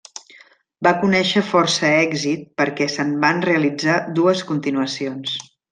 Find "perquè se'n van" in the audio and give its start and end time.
2.63-3.45